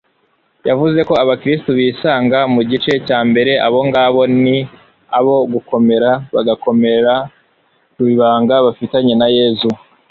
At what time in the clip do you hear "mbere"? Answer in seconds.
3.29-3.51